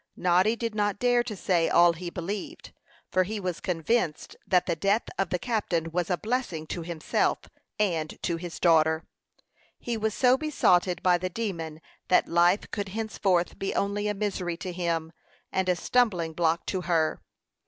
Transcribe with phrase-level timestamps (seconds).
[0.17, 2.73] Noddy did not dare to say all he believed,
[3.11, 7.37] for he was convinced that the death of the captain was a blessing to himself
[7.77, 9.03] and to his daughter.
[9.77, 14.57] He was so besotted by the demon that life could henceforth be only a misery
[14.57, 15.13] to him,
[15.51, 17.21] and a stumbling block to her.